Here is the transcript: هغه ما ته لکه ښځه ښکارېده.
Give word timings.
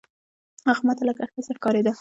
هغه 0.69 0.81
ما 0.87 0.93
ته 0.97 1.03
لکه 1.09 1.23
ښځه 1.31 1.51
ښکارېده. 1.57 1.89